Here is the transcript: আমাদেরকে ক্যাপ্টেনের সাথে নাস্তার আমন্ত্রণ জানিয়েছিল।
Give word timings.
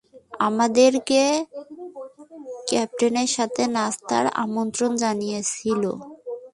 আমাদেরকে 0.39 1.21
ক্যাপ্টেনের 2.69 3.29
সাথে 3.37 3.63
নাস্তার 3.75 4.25
আমন্ত্রণ 4.43 4.91
জানিয়েছিল। 5.03 5.83